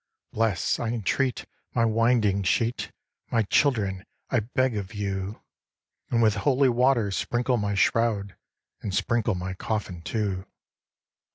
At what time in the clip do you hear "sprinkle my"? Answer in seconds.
7.11-7.75, 8.95-9.53